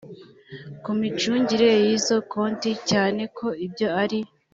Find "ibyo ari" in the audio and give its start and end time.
3.65-4.19